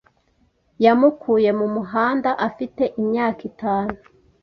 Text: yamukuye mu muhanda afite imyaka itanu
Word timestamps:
yamukuye 0.85 1.49
mu 1.59 1.67
muhanda 1.75 2.29
afite 2.47 2.83
imyaka 3.01 3.41
itanu 3.51 3.95